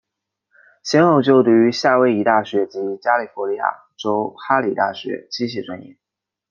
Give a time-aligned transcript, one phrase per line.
[0.83, 5.95] 先后就读于夏威夷大学及加利福尼亚州哈里大学机械专业。